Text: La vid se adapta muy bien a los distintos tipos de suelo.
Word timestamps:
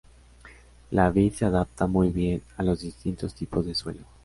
La 0.89 1.11
vid 1.11 1.31
se 1.33 1.45
adapta 1.45 1.85
muy 1.85 2.09
bien 2.09 2.41
a 2.57 2.63
los 2.63 2.81
distintos 2.81 3.35
tipos 3.35 3.67
de 3.67 3.75
suelo. 3.75 4.01